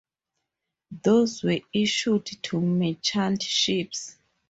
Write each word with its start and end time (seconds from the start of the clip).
These 1.03 1.43
were 1.43 1.59
issued 1.73 2.25
to 2.25 2.59
merchant 2.59 3.43
ships. 3.43 4.15